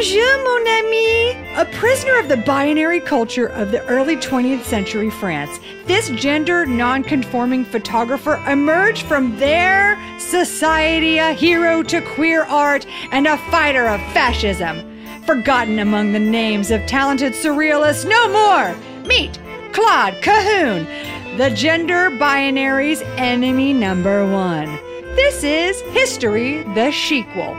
[0.00, 1.32] Bonjour, mon ami!
[1.56, 7.66] A prisoner of the binary culture of the early 20th century France, this gender non-conforming
[7.66, 14.80] photographer emerged from their society a hero to queer art and a fighter of fascism.
[15.26, 18.74] Forgotten among the names of talented surrealists no more!
[19.04, 19.38] Meet
[19.74, 24.64] Claude Cahun, the gender binary's enemy number one.
[25.14, 27.54] This is History the Sequel.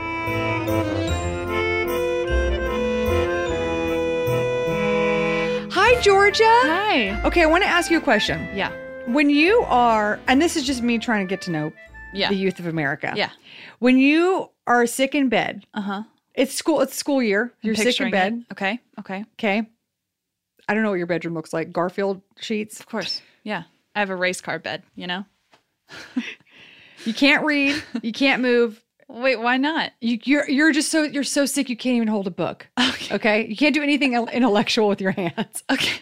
[6.02, 6.42] Georgia.
[6.44, 7.20] Hi.
[7.24, 8.48] Okay, I want to ask you a question.
[8.56, 8.72] Yeah.
[9.06, 11.72] When you are, and this is just me trying to get to know
[12.12, 12.28] Yeah.
[12.28, 13.12] the youth of America.
[13.16, 13.30] Yeah.
[13.78, 16.02] When you are sick in bed, Uh huh.
[16.34, 18.44] it's school, it's school year, you're sick in bed.
[18.52, 18.80] Okay.
[18.98, 19.24] Okay.
[19.38, 19.62] Okay.
[20.68, 21.72] I don't know what your bedroom looks like.
[21.72, 22.80] Garfield sheets.
[22.80, 23.22] Of course.
[23.44, 23.64] Yeah.
[23.94, 24.82] I have a race car bed.
[24.96, 25.24] You know.
[27.04, 27.82] You can't read.
[28.00, 28.80] you can't move.
[29.12, 29.36] Wait.
[29.40, 29.92] Why not?
[30.00, 32.66] You, you're you're just so you're so sick you can't even hold a book.
[32.80, 33.14] Okay.
[33.14, 35.62] Okay, you can't do anything intellectual with your hands.
[35.70, 36.00] Okay.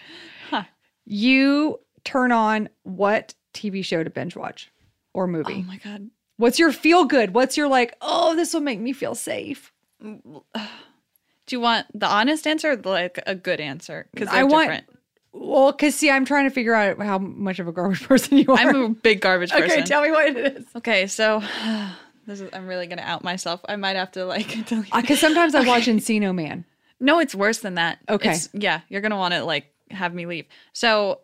[1.07, 4.71] You turn on what TV show to binge watch
[5.13, 5.65] or movie?
[5.67, 6.09] Oh my god.
[6.37, 7.35] What's your feel good?
[7.35, 7.97] What's your like?
[8.01, 9.73] Oh, this will make me feel safe.
[10.03, 14.07] Do you want the honest answer, or like a good answer?
[14.13, 14.85] Because I want-
[15.33, 18.47] Well, cause see, I'm trying to figure out how much of a garbage person you
[18.51, 18.57] are.
[18.59, 19.65] I'm a big garbage person.
[19.71, 20.65] okay, tell me what it is.
[20.77, 21.43] Okay, so
[22.31, 23.61] this is I'm really gonna out myself.
[23.69, 24.47] I might have to like.
[24.95, 26.65] Because sometimes I watch Encino Man.
[27.01, 27.99] No, it's worse than that.
[28.09, 28.31] Okay.
[28.31, 30.47] It's, yeah, you're gonna want to like have me leave.
[30.73, 31.21] So,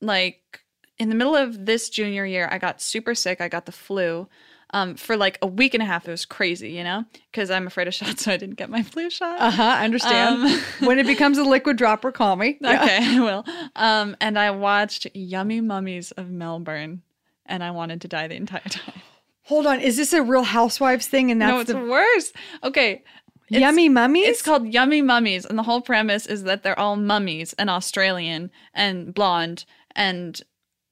[0.00, 0.60] like
[0.98, 3.40] in the middle of this junior year, I got super sick.
[3.40, 4.28] I got the flu.
[4.74, 7.66] Um, for like a week and a half, it was crazy, you know, because I'm
[7.66, 9.40] afraid of shots, so I didn't get my flu shot.
[9.40, 9.62] Uh huh.
[9.62, 10.62] I understand.
[10.80, 12.58] when it becomes a liquid dropper, call me.
[12.60, 12.82] Yeah.
[12.82, 13.44] Okay, I will.
[13.74, 17.02] Um, and I watched Yummy Mummies of Melbourne,
[17.46, 19.02] and I wanted to die the entire time.
[19.44, 19.80] Hold on.
[19.80, 21.30] Is this a Real Housewives thing?
[21.30, 22.32] And that's no, it's the worse.
[22.62, 23.02] Okay,
[23.50, 24.28] it's- Yummy Mummies.
[24.28, 28.50] It's called Yummy Mummies, and the whole premise is that they're all mummies and Australian
[28.72, 29.64] and blonde,
[29.96, 30.40] and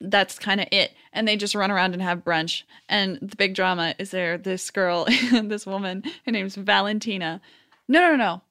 [0.00, 0.92] that's kind of it.
[1.12, 2.62] And they just run around and have brunch.
[2.88, 7.40] And the big drama is there this girl, this woman, her name's Valentina.
[7.88, 8.42] No, no, no.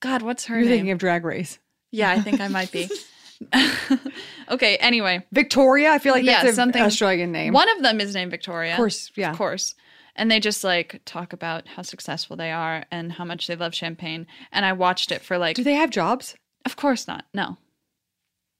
[0.00, 0.70] God, what's her You're name?
[0.72, 1.58] thinking of Drag Race.
[1.90, 2.88] yeah, I think I might be.
[4.50, 5.24] okay, anyway.
[5.32, 5.90] Victoria.
[5.92, 7.52] I feel like Yeah, that's an something- Australian name.
[7.52, 8.72] One of them is named Victoria.
[8.72, 9.10] Of course.
[9.16, 9.30] Yeah.
[9.32, 9.74] Of course.
[10.16, 13.74] And they just like talk about how successful they are and how much they love
[13.74, 14.26] champagne.
[14.52, 16.34] And I watched it for like Do they have jobs?
[16.66, 17.24] Of course not.
[17.32, 17.56] No.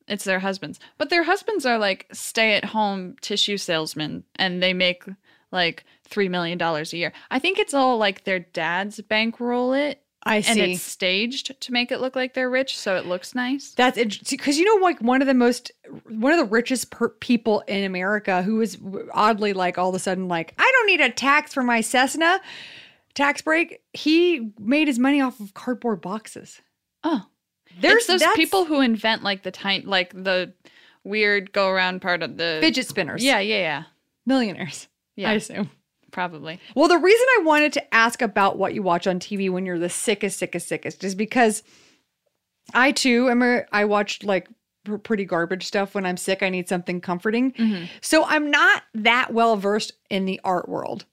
[0.08, 0.80] It's their husbands.
[0.98, 5.04] But their husbands are like stay at home tissue salesmen and they make
[5.52, 7.12] like $3 million a year.
[7.30, 10.50] I think it's all like their dads bankroll it I see.
[10.50, 13.70] and it's staged to make it look like they're rich so it looks nice.
[13.70, 13.98] That's
[14.28, 15.72] because you know, like one of the most,
[16.08, 18.76] one of the richest per- people in America, who is
[19.14, 22.40] oddly like all of a sudden like, I don't need a tax for my Cessna
[23.14, 23.80] tax break.
[23.92, 26.60] He made his money off of cardboard boxes.
[27.02, 27.26] Oh.
[27.80, 30.52] There's There's those people who invent like the tiny, like the
[31.04, 33.24] weird go around part of the fidget spinners.
[33.24, 33.82] Yeah, yeah, yeah.
[34.26, 34.88] millionaires.
[35.16, 35.30] Yeah.
[35.30, 35.70] I assume.
[36.10, 36.60] Probably.
[36.74, 39.78] Well, the reason I wanted to ask about what you watch on TV when you're
[39.78, 41.62] the sickest, sickest, sickest is because
[42.74, 44.48] I too am a, I watch like
[45.02, 46.42] pretty garbage stuff when I'm sick.
[46.42, 47.52] I need something comforting.
[47.52, 47.84] Mm-hmm.
[48.00, 51.04] So I'm not that well versed in the art world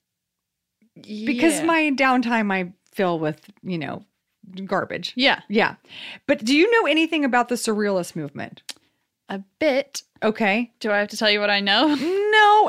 [0.96, 4.04] because my downtime I fill with, you know,
[4.66, 5.14] garbage.
[5.16, 5.42] Yeah.
[5.50, 5.76] Yeah.
[6.26, 8.64] But do you know anything about the surrealist movement?
[9.30, 10.04] A bit.
[10.24, 10.72] Okay.
[10.80, 11.96] Do I have to tell you what I know?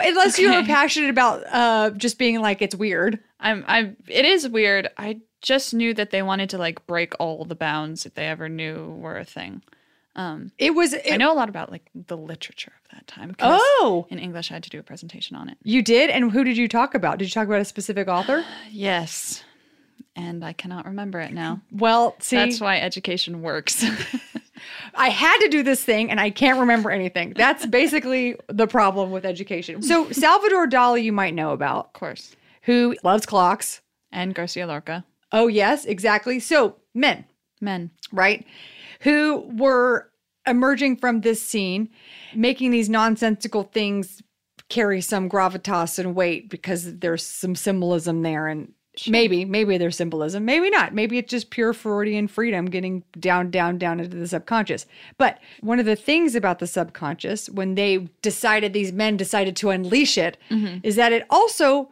[0.03, 3.19] No, unless you're passionate about uh just being like it's weird.
[3.41, 4.89] I'm I'm it is weird.
[4.97, 8.49] I just knew that they wanted to like break all the bounds if they ever
[8.49, 9.63] knew were a thing.
[10.17, 13.37] Um It was I know a lot about like the literature of that time.
[13.41, 14.07] Oh.
[14.11, 15.59] in English I had to do a presentation on it.
[15.63, 16.11] You did?
[16.11, 17.19] And who did you talk about?
[17.19, 18.45] Did you talk about a specific author?
[18.71, 19.45] Yes.
[20.17, 21.61] And I cannot remember it now.
[21.71, 23.85] Well, see, That's why education works.
[24.95, 27.35] I had to do this thing and I can't remember anything.
[27.37, 29.83] That's basically the problem with education.
[29.83, 32.35] So, Salvador Dali, you might know about, of course.
[32.63, 33.81] who loves clocks.
[34.11, 35.05] And Garcia Lorca.
[35.33, 36.41] Oh, yes, exactly.
[36.41, 37.25] So, men,
[37.61, 37.91] Men.
[38.11, 38.47] right,
[39.01, 40.11] who were
[40.47, 41.91] emerging from this scene,
[42.35, 44.23] making these nonsensical things
[44.71, 48.73] carry some gravitas and weight because there's some symbolism there and
[49.06, 50.95] maybe maybe there's symbolism maybe not.
[50.95, 54.87] Maybe it's just pure freudian freedom getting down down down into the subconscious.
[55.19, 59.71] But one of the things about the subconscious when they decided these men decided to
[59.71, 60.79] unleash it mm-hmm.
[60.83, 61.91] is that it also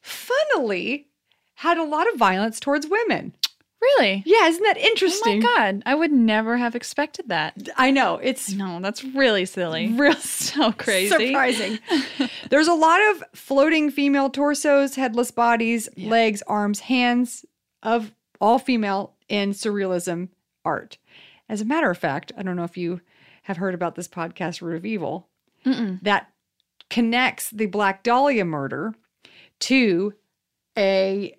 [0.00, 1.06] funnily
[1.56, 3.34] had a lot of violence towards women
[3.80, 4.22] Really?
[4.26, 5.82] yeah isn't that Oh interesting my god.
[5.86, 7.56] I would never have expected that.
[7.76, 9.88] i know it's No, that's really silly.
[9.92, 11.08] real So crazy.
[11.28, 11.78] surprising.
[12.50, 17.44] There's a lot of floating female torsos, headless bodies, legs, arms, hands
[17.82, 20.28] of all female in surrealism
[20.64, 20.98] art.
[21.48, 23.00] As a matter of fact, I don't know if you
[23.44, 25.28] have heard about this podcast, Root of Evil,
[25.64, 26.02] Mm-mm.
[26.02, 26.30] that
[26.90, 28.94] connects the Black Dahlia murder
[29.60, 30.12] to
[30.76, 31.34] a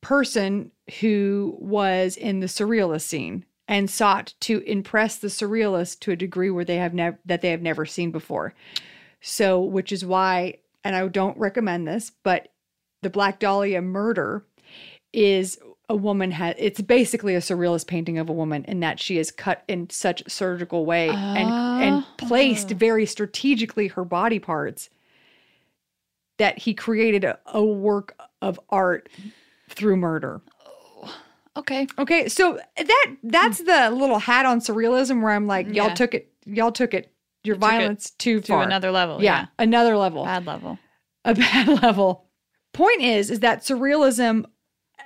[0.00, 6.16] person who was in the surrealist scene and sought to impress the surrealists to a
[6.16, 8.54] degree where they have never that they have never seen before.
[9.20, 12.48] So, which is why, and I don't recommend this, but
[13.02, 14.44] the Black Dahlia murder
[15.12, 15.58] is
[15.88, 19.30] a woman has it's basically a surrealist painting of a woman in that she is
[19.30, 22.14] cut in such surgical way and and ah.
[22.18, 22.74] placed Oh.
[22.74, 24.90] very strategically her body parts
[26.38, 29.08] that he created a, a work of art
[29.68, 30.40] through murder.
[31.56, 31.86] Okay.
[31.98, 35.94] Okay, so that that's the little hat on surrealism where I'm like, y'all Yeah.
[35.94, 37.12] took it, y'all took it,
[37.44, 38.62] your took it violence too To far.
[38.62, 39.22] another level.
[39.22, 39.46] yeah, Yeah.
[39.58, 40.78] another level, Bad level.
[41.24, 42.24] a bad level.
[42.72, 44.46] Point is, is that surrealism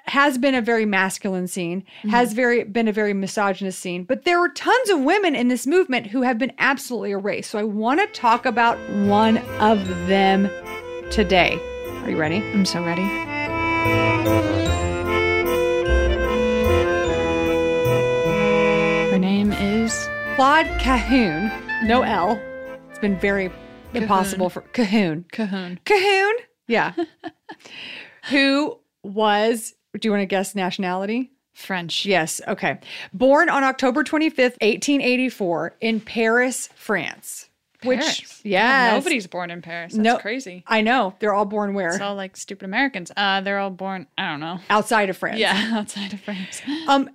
[0.07, 2.09] has been a very masculine scene, mm-hmm.
[2.09, 5.67] has very been a very misogynist scene, but there were tons of women in this
[5.67, 7.51] movement who have been absolutely erased.
[7.51, 10.49] So I want to talk about one of them
[11.11, 11.59] today.
[12.05, 12.37] Are you ready?
[12.37, 13.05] I'm so ready.
[20.39, 21.51] Claude Cahun,
[21.83, 22.41] no L.
[22.91, 23.51] It's been very
[23.93, 25.25] impossible for Cahun.
[25.33, 25.81] Cahun.
[25.85, 26.33] Cahun.
[26.69, 26.93] Yeah.
[28.31, 31.33] Who was, do you want to guess nationality?
[31.55, 32.07] French.
[32.07, 32.41] Yes.
[32.47, 32.79] Okay.
[33.13, 37.51] Born on October 25th, 1884, in Paris, France.
[37.83, 38.93] Which, yeah.
[38.95, 39.95] Nobody's born in Paris.
[39.95, 40.63] That's No- crazy.
[40.69, 41.17] I know.
[41.19, 41.89] They're all born where?
[41.89, 43.11] It's all like stupid Americans.
[43.17, 44.07] Uh, they're all born.
[44.17, 44.61] I don't know.
[44.71, 45.41] Outside of France.
[45.41, 46.63] Yeah, outside of France.
[46.87, 47.11] Um,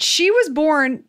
[0.00, 1.04] she was born.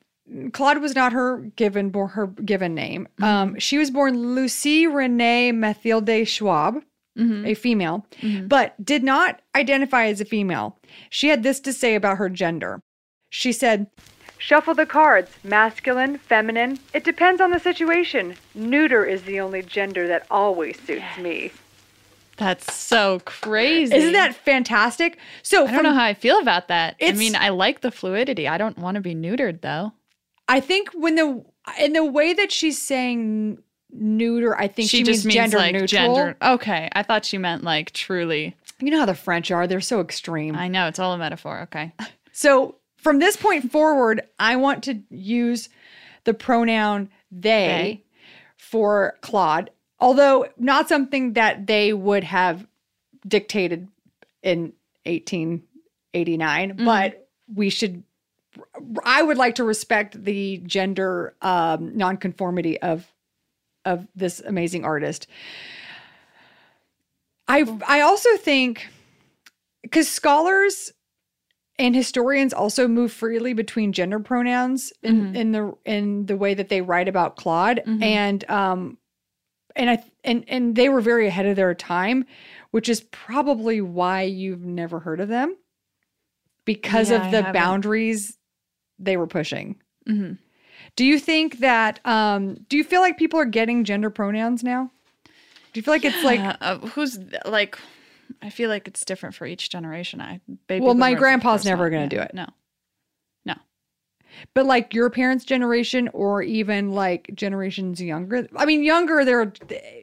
[0.53, 3.07] Claude was not her given bor- her given name.
[3.19, 3.23] Mm-hmm.
[3.23, 6.81] Um, she was born Lucie Renee Mathilde Schwab,
[7.17, 7.45] Mhm.
[7.47, 8.47] a female, Mhm.
[8.47, 10.77] but did not identify as a female.
[11.09, 12.81] She had this to say about her gender.
[13.29, 13.87] She said,
[14.39, 15.31] Shuffle the cards.
[15.43, 16.77] Masculine, feminine.
[16.93, 18.35] It depends on the situation.
[18.53, 21.51] Neuter is the only gender that always suits me.
[22.35, 23.95] That's so crazy.
[23.95, 25.17] Isn't that fantastic?
[25.43, 26.95] So I don't know how I feel about that.
[27.01, 28.47] I mean, I like the fluidity.
[28.47, 29.93] I don't want to be neutered though.
[30.48, 31.44] I think when the
[31.80, 33.60] in the way that she's saying
[33.92, 35.88] neuter, I think she, she, just means, means gender like neutral.
[36.16, 36.38] gender.
[36.42, 38.56] Okay, I thought she meant like truly.
[38.80, 40.56] You know how the French are; they're so extreme.
[40.56, 41.62] I know it's all a metaphor.
[41.62, 41.94] Okay.
[42.36, 45.69] So from this point forward, I want to use
[46.24, 48.04] the pronoun they They.
[48.57, 49.69] for Claude,
[50.00, 52.66] although not something that they would have
[53.28, 53.88] dictated
[54.42, 54.74] in
[55.06, 56.86] 1889, mm-hmm.
[56.86, 58.04] but we should.
[59.03, 63.07] I would like to respect the gender um, nonconformity of
[63.85, 65.27] of this amazing artist.
[67.47, 68.88] I I also think
[69.81, 70.94] because scholars
[71.79, 75.35] and historians also move freely between gender pronouns in, Mhm.
[75.35, 78.01] in the in the way that they write about Claude Mhm.
[78.01, 78.97] and um
[79.75, 82.25] and I and and they were very ahead of their time,
[82.71, 85.57] which is probably why you've never heard of them
[86.65, 88.38] because Yeah, of the boundaries
[89.00, 89.81] they were pushing.
[90.07, 90.34] hmm
[90.95, 94.92] Do you think that um do you feel like people are getting gender pronouns now?
[95.72, 97.78] Do you feel like it's like uh, who's like?
[98.42, 100.21] I feel like it's different for each generation.
[100.21, 102.31] I baby Well, my grandpa's never gonna Yeah, do it.
[102.33, 102.47] No.
[103.45, 103.56] No.
[104.54, 108.47] But like your parents' generation or even like generations younger?
[108.56, 109.52] I mean, younger they're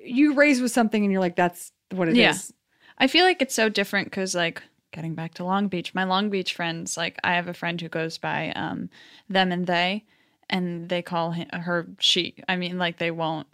[0.05, 2.19] you raised with something and you're like that's what it is.
[2.19, 2.57] Yeah.
[2.99, 6.31] I feel like it's so different because, like, getting back to Long Beach, my Long
[6.31, 8.91] Beach friends, like, I have a friend who goes by um,
[9.29, 10.05] them and they,
[10.49, 12.35] and they call him, her she.
[12.49, 13.47] I mean, like, they won't.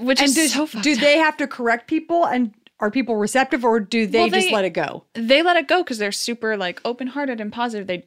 [0.00, 1.00] Which And is do, so fucked do up.
[1.00, 4.64] they have to correct people and are people receptive or do they Well, just let
[4.64, 5.04] it go?
[5.14, 7.86] they let it go because they're super like open-hearted and positive.
[7.86, 8.04] They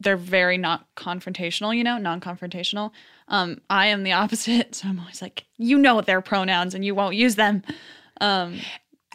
[0.00, 2.90] they're very not confrontational, you know, non-confrontational.
[3.28, 6.94] Um, I am the opposite, so I'm always like, you know, their pronouns and you
[6.94, 7.62] won't use them.
[8.20, 8.66] Um,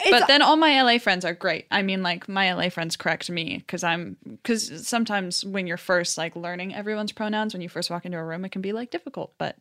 [0.09, 1.65] but then all my LA friends are great.
[1.71, 6.17] I mean, like my LA friends correct me because I'm because sometimes when you're first
[6.17, 8.91] like learning everyone's pronouns when you first walk into a room, it can be like
[8.91, 9.33] difficult.
[9.37, 9.57] But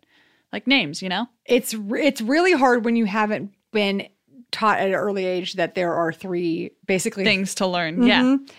[0.53, 4.09] like names, you know, it's it's really hard when you haven't been
[4.53, 8.03] taught at an early age that there are three basically things to learn.
[8.07, 8.51] Yeah, Mhm.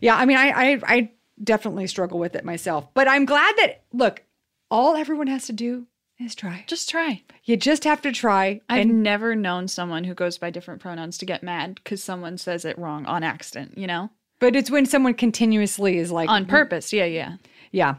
[0.00, 1.10] Yeah, I mean, I, I I
[1.42, 4.22] definitely struggle with it myself, but I'm glad that look,
[4.70, 5.86] all everyone has to do
[6.24, 6.64] is try.
[6.66, 7.22] just try.
[7.44, 8.60] You just have to try.
[8.68, 12.38] I've and never known someone who goes by different pronouns to get mad because someone
[12.38, 14.10] says it wrong on accident, you know?
[14.42, 16.50] but it's when someone continuously is like On mm-hmm.
[16.50, 16.92] purpose.
[16.92, 17.36] Yeah, yeah.
[17.70, 17.94] Yeah.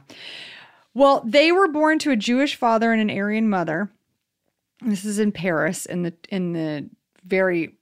[0.93, 3.89] Well, they were born to a Jewish father and an Aryan mother.
[4.81, 6.89] This is in Paris in the in the
[7.25, 7.75] very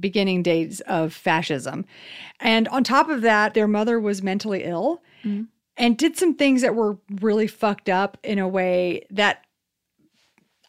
[0.00, 1.84] beginning days of fascism.
[2.40, 5.44] And on top of that, their mother was mentally ill mm-hmm.
[5.76, 9.44] and did some things that were really fucked up in a way that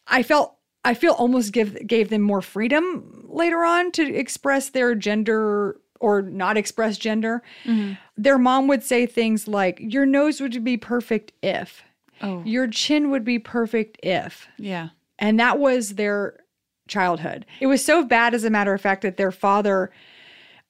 [0.06, 4.94] I felt I feel almost give gave them more freedom later on to express their
[4.94, 7.42] gender or not express gender.
[7.64, 7.94] Mm-hmm.
[8.16, 11.82] Their mom would say things like your nose would be perfect if
[12.22, 14.90] Oh, your chin would be perfect if yeah.
[15.18, 16.38] and that was their
[16.86, 17.44] childhood.
[17.60, 19.90] It was so bad, as a matter of fact, that their father,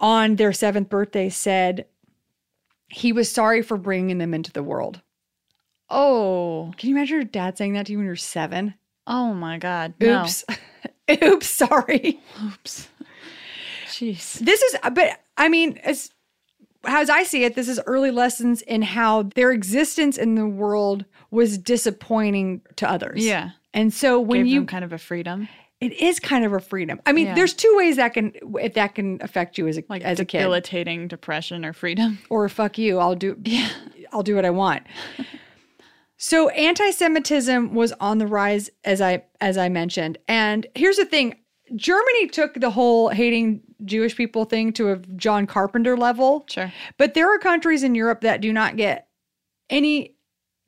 [0.00, 1.86] on their seventh birthday, said
[2.88, 5.00] he was sorry for bringing them into the world.
[5.90, 8.74] Oh, Can you imagine your dad saying that to you when you're seven?
[9.06, 9.94] Oh my God.
[10.00, 10.22] No.
[10.22, 10.44] Oops.
[11.22, 12.20] Oops, sorry.
[12.44, 12.88] Oops.
[13.86, 14.38] Jeez.
[14.40, 16.10] This is, but I mean, as,
[16.84, 21.04] as I see it, this is early lessons in how their existence in the world
[21.30, 23.24] was disappointing to others.
[23.24, 23.50] Yeah.
[23.72, 25.48] And so when Gave you kind of a freedom,
[25.80, 27.00] It is kind of a freedom.
[27.06, 27.34] I mean, Yeah.
[27.34, 30.24] there's two ways that can if that can affect you as a like as a
[30.24, 30.38] kid.
[30.38, 32.18] debilitating depression or freedom.
[32.30, 33.68] Or fuck you, I'll do yeah.
[34.12, 34.84] I'll do what I want.
[36.16, 40.18] So anti-Semitism was on the rise as I as I mentioned.
[40.28, 41.36] And here's the thing.
[41.74, 46.44] Germany took the whole hating Jewish people thing to a John Carpenter level.
[46.48, 46.72] Sure.
[46.98, 49.08] But there are countries in Europe that do not get
[49.70, 50.14] any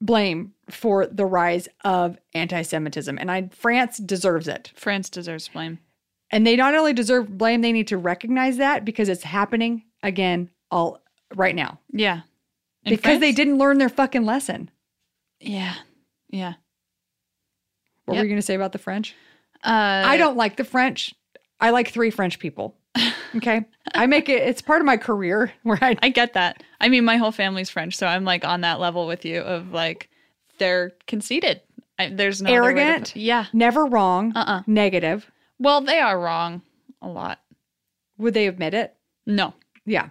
[0.01, 3.17] blame for the rise of anti-Semitism.
[3.19, 4.73] And I France deserves it.
[4.75, 5.79] France deserves blame.
[6.31, 10.51] And they not only deserve blame, they need to recognize that because it's happening again
[10.71, 11.01] all
[11.35, 11.79] right now.
[11.93, 12.23] Yeah.
[12.85, 14.71] In because they didn't learn their fucking lesson.
[15.41, 15.75] Yeah.
[16.31, 16.55] Yeah.
[18.05, 18.21] What Yep.
[18.23, 19.15] were you going to say about the French?
[19.65, 21.13] Uh, I don't like the French.
[21.61, 22.77] I like three French people.
[23.35, 23.65] Okay.
[23.95, 26.63] I make it, it's part of my career where I, I get that.
[26.81, 29.73] I mean, my whole family's French, so I'm like on that level with you of
[29.73, 30.09] like
[30.59, 31.61] they're conceited.
[31.99, 33.17] I, there's no way to Arrogant?
[33.17, 33.47] yeah.
[33.53, 34.63] never wrong, Uh-uh.
[34.67, 35.31] negative.
[35.59, 36.63] Well, they are wrong
[37.03, 37.41] a lot.
[38.19, 38.95] Would they admit it?
[39.27, 40.11] No, Yeah.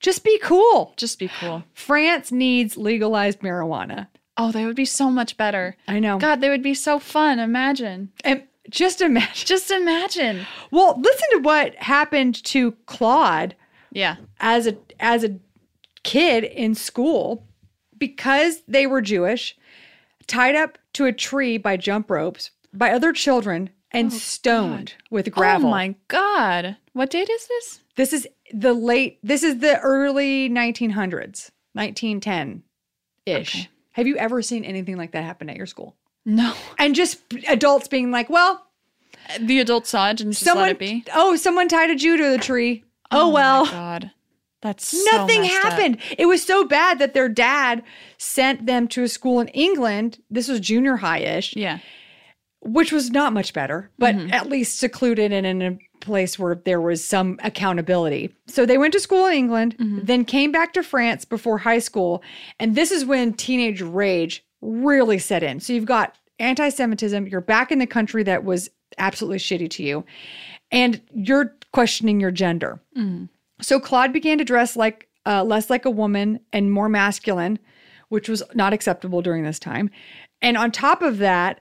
[0.00, 0.94] Just be cool.
[0.96, 1.62] just be cool.
[1.74, 4.08] France needs legalized marijuana.
[4.36, 5.76] Oh, they would be so much better.
[5.86, 6.18] I know.
[6.18, 7.38] God, they would be so fun.
[7.38, 8.10] Imagine.
[8.24, 9.46] And just imagine.
[9.46, 10.46] Just imagine.
[10.70, 13.54] Well, listen to what happened to Claude
[13.92, 14.16] Yeah.
[14.38, 15.38] as a as a
[16.04, 17.46] kid in school
[17.98, 19.56] because they were Jewish,
[20.26, 25.30] tied up to a tree by jump ropes by other children and oh, stoned with
[25.32, 25.68] gravel.
[25.68, 26.76] Oh my God.
[26.92, 27.80] What date is this?
[27.96, 32.62] This is the late this is the early 1900s, 1910
[33.26, 33.54] ish.
[33.56, 33.68] Okay.
[33.92, 35.96] Have you ever seen anything like that happen at your school?
[36.24, 36.54] No.
[36.78, 37.18] And just
[37.48, 38.66] adults being like, "Well,
[39.40, 41.04] The adult saw it and just someone let it be.
[41.14, 42.84] oh, someone tied a Jew to the tree.
[43.10, 44.10] Oh, well." My God.
[44.62, 45.72] That's so Nothing messed up.
[45.72, 45.96] happened.
[46.18, 47.82] It was so bad that their dad
[48.18, 50.18] sent them to a school in England.
[50.30, 51.78] This was junior high ish, Yeah.
[52.60, 54.34] which was not much better, but Mm-hmm.
[54.34, 58.34] at least secluded and in a place where there was some accountability.
[58.46, 60.04] So they went to school in England, Mm-hmm.
[60.04, 62.22] then came back to France before high school.
[62.58, 65.60] And this is when teenage rage really set in.
[65.60, 69.82] So you've got anti Semitism, you're back in the country that was absolutely shitty to
[69.82, 70.04] you,
[70.72, 72.80] and you're questioning your gender.
[73.60, 77.58] So Claude began to dress like uh, less like a woman and more masculine,
[78.08, 79.90] which was not acceptable during this time.
[80.42, 81.60] And on top of that,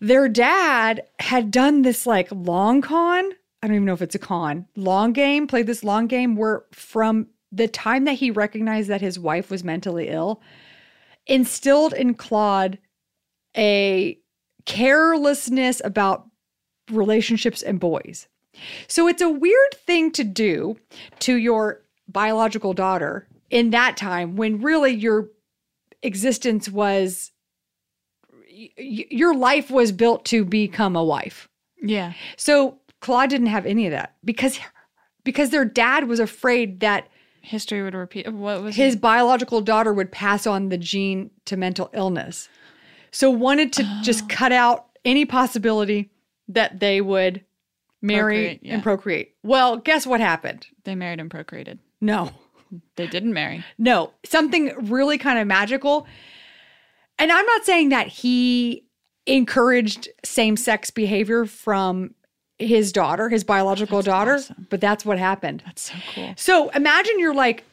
[0.00, 3.30] their dad had done this like long con.
[3.62, 6.64] I don't even know if it's a con, long game, played this long game where
[6.72, 10.42] from the time that he recognized that his wife was mentally ill,
[11.26, 12.78] instilled in Claude
[13.56, 14.18] a
[14.66, 16.26] carelessness about
[16.90, 18.28] relationships and boys.
[18.88, 20.76] So it's a weird thing to do
[21.20, 25.28] to your biological daughter in that time when really your
[26.02, 27.32] existence was
[28.56, 31.48] y- your life was built to become a wife.
[31.82, 32.14] Yeah.
[32.36, 34.58] So Claude didn't have any of that because
[35.24, 37.08] because their dad was afraid that
[37.42, 38.32] History would repeat.
[38.32, 39.00] What was his it?
[39.00, 42.48] biological daughter would pass on the gene to mental illness.
[43.12, 44.28] So wanted to just oh.
[44.28, 46.10] cut out any possibility
[46.48, 47.44] that they would
[48.02, 48.74] marry Procreate, yeah.
[48.74, 49.34] and procreate.
[49.42, 50.66] Well, guess what happened?
[50.84, 51.78] They married and procreated.
[52.00, 52.30] No.
[52.96, 53.64] They didn't marry.
[53.78, 56.06] No, something really kind of magical.
[57.18, 58.84] And I'm not saying that he
[59.26, 62.14] encouraged same sex behavior from
[62.58, 64.66] his daughter, his biological daughter, awesome.
[64.70, 65.62] but that's what happened.
[65.66, 66.34] That's so cool.
[66.36, 67.64] So imagine you're like,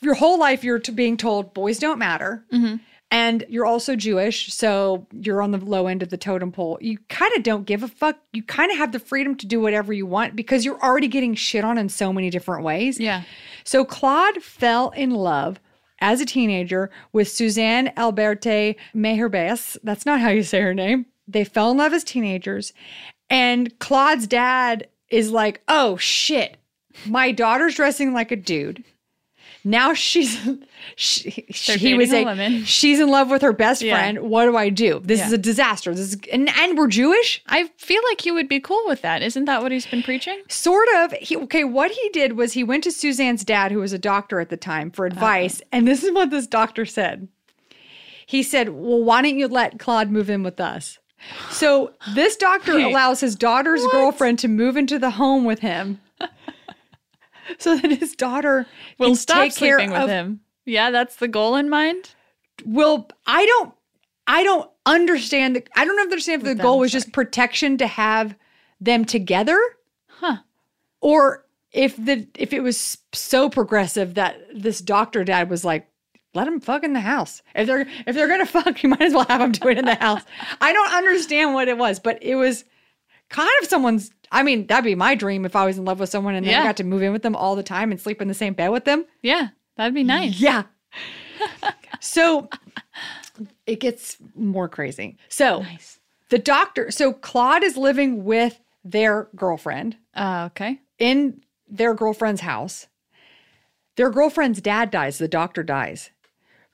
[0.00, 2.44] your whole life you're being told boys don't matter.
[2.52, 2.76] Mm-hmm.
[3.12, 6.78] And you're also Jewish, so you're on the low end of the totem pole.
[6.80, 8.16] You kind of don't give a fuck.
[8.32, 11.34] You kind of have the freedom to do whatever you want because you're already getting
[11.34, 12.98] shit on in so many different ways.
[12.98, 13.24] Yeah.
[13.64, 15.60] So Claude fell in love
[16.02, 19.78] as a teenager with Suzanne Alberte Meherbes.
[19.82, 21.06] That's not how you say her name.
[21.26, 22.74] They fell in love as teenagers.
[23.30, 26.58] And Claude's dad is like, oh shit,
[27.06, 28.84] my daughter's dressing like a dude.
[29.64, 30.38] Now she's
[30.96, 32.64] she, They're he was a a woman.
[32.64, 33.94] she's in love with her best Yeah.
[33.94, 34.20] friend.
[34.20, 35.00] What do I do?
[35.04, 35.26] This Yeah.
[35.26, 35.94] is a disaster.
[35.94, 37.42] This is and, and we're Jewish.
[37.46, 39.22] I feel like he would be cool with that.
[39.22, 40.40] Isn't that what he's been preaching?
[40.48, 41.12] Sort of.
[41.12, 44.40] He okay, what he did was he went to Suzanne's dad, who was a doctor
[44.40, 45.14] at the time, for uh-huh.
[45.14, 45.62] advice.
[45.70, 47.28] And this is what this doctor said.
[48.26, 50.98] He said, Well, why don't you let Claude move in with us?
[51.50, 53.92] So this doctor Wait, allows his daughter's what?
[53.92, 56.00] girlfriend to move into the home with him.
[57.58, 58.66] so that his daughter
[59.00, 60.40] can stop sleeping with of- him.
[60.64, 62.10] Yeah, that's the goal in mind.
[62.64, 63.74] Well, I don't
[64.26, 67.00] I don't understand the I don't understand if the With them, goal was sorry.
[67.02, 68.36] just protection to have
[68.80, 69.58] them together.
[70.08, 70.36] Huh.
[71.00, 75.88] or if the if it was so progressive that this doctor dad was like
[76.34, 79.14] let them fuck in the house if they're if they're gonna fuck you might as
[79.14, 80.22] well have them do it in the house
[80.60, 82.64] i don't understand what it was but it was
[83.32, 86.08] kind of someone's i mean that'd be my dream if i was in love with
[86.10, 86.64] someone and then I Yeah.
[86.64, 88.68] got to move in with them all the time and sleep in the same bed
[88.68, 90.38] with them Yeah, that'd be nice.
[90.38, 90.64] yeah
[92.00, 92.48] so
[93.66, 95.98] it gets more crazy so Nice.
[96.28, 100.80] the doctor so claude is living with their girlfriend Uh, okay.
[100.98, 102.86] in their girlfriend's house.
[103.96, 106.10] Their girlfriend's dad dies, the doctor dies.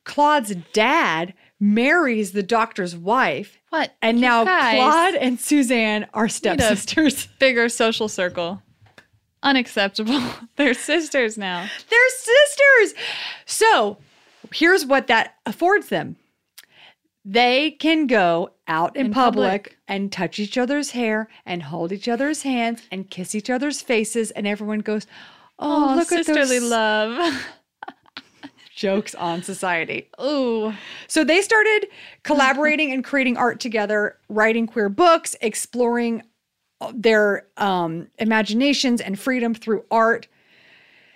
[0.05, 3.95] Claude's dad marries the doctor's wife, What?
[4.03, 7.27] and now guys, Claude and Suzanne are stepsisters.
[7.39, 8.63] bigger social circle.
[9.43, 10.21] Unacceptable.
[10.57, 11.69] They're sisters now.
[11.91, 13.03] They're sisters.
[13.47, 13.99] So
[14.53, 16.17] here's what that affords them
[17.25, 19.79] they can go out in, In public, public.
[19.87, 24.31] and touch each other's hair and hold each other's hands and kiss each other's faces,
[24.31, 25.07] and everyone goes,
[25.59, 27.47] Oh, Oh, look at sisterly love.
[28.79, 30.09] jokes on society.
[30.21, 30.73] Ooh.
[31.09, 31.89] So they started
[32.23, 36.23] collaborating and creating art together, writing queer books, exploring
[36.95, 40.29] their um, imaginations and freedom through art.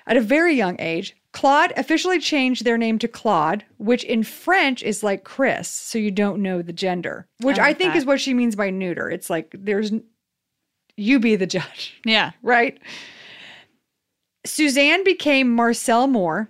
[0.07, 4.83] At a very young age, Claude officially changed their name to Claude, which in French
[4.83, 7.98] is like Chris, so you don't know the gender, which I I, think that.
[7.98, 9.09] is what she means by neuter.
[9.09, 9.92] It's like there's
[10.96, 12.33] you be the judge Yeah.
[12.42, 12.79] right?
[14.44, 16.48] Suzanne became Marcel Moore,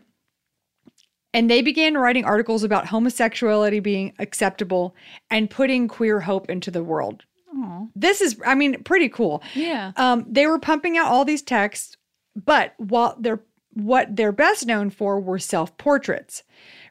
[1.35, 4.95] and they began writing articles about homosexuality being acceptable
[5.31, 7.25] and putting queer hope into the world.
[7.57, 7.87] Aw.
[7.95, 9.43] This is, I mean, pretty cool.
[9.55, 9.93] Yeah.
[9.97, 11.97] Um, they were pumping out all these texts,
[12.37, 13.43] but while they're
[13.75, 16.43] what they're best known for were self portraits.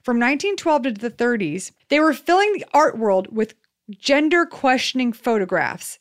[0.04, 3.54] From 1912 to the 30s, they were filling the art world with
[4.00, 6.00] gender questioning photographs.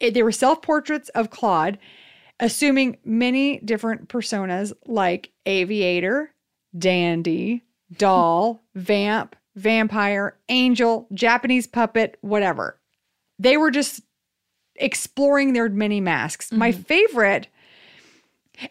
[0.00, 1.78] Eh, They were self portraits of Claude,
[2.40, 6.32] assuming many different personas like aviator,
[6.76, 7.62] dandy,
[7.96, 12.78] doll, vamp, vampire, angel, Japanese puppet, whatever.
[13.38, 14.00] They were just
[14.76, 16.50] exploring their many masks.
[16.52, 17.48] My favorite,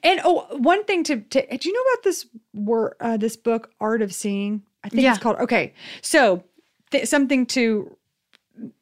[0.04, 3.71] and oh, one thing to, to do you know about this word, uh, this book,
[3.80, 4.63] Art of Seeing?
[4.84, 5.13] I think Yeah.
[5.13, 5.38] it's called.
[5.38, 6.43] Okay, so
[6.91, 7.95] th- something to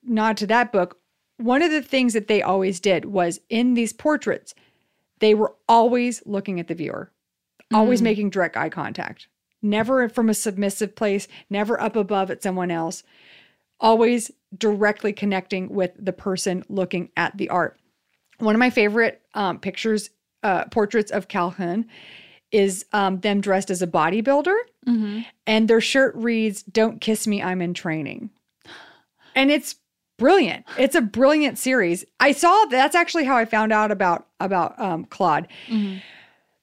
[0.03, 0.97] nod to that book.
[1.37, 4.53] One of the things that they always did was in these portraits,
[5.19, 7.11] they were always looking at the viewer,
[7.73, 9.27] always making direct eye contact,
[9.61, 13.03] never from a submissive place, never up above at someone else,
[13.79, 17.79] always directly connecting with the person looking at the art.
[18.39, 20.09] One of my favorite um, pictures,
[20.43, 21.85] uh, portraits of Cahun,
[22.51, 24.55] is um, them dressed as a bodybuilder,
[24.87, 25.19] Mm-hmm.
[25.45, 28.31] and their shirt reads, Don't kiss me, I'm in training.
[29.35, 29.75] And it's
[30.17, 30.65] brilliant.
[30.77, 32.03] It's a brilliant series.
[32.19, 35.47] I saw that's actually how I found out about about um, Claude.
[35.67, 35.99] Mm-hmm.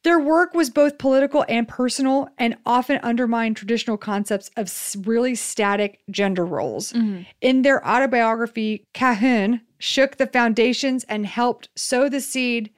[0.04, 4.72] Their work was both political and personal and often undermined traditional concepts of
[5.06, 6.92] really static gender roles.
[6.92, 7.22] Mm-hmm.
[7.40, 12.70] In their autobiography, Cahun shook the foundations and helped sow the seed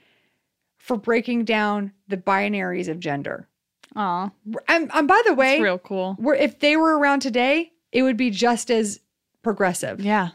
[0.79, 3.47] for breaking down the binaries of gender.
[3.97, 4.31] Aw.
[4.69, 6.17] And, and by the way, real cool.
[6.39, 9.01] if they were around today, it would be just as
[9.43, 10.01] progressive.
[10.01, 10.31] Yeah.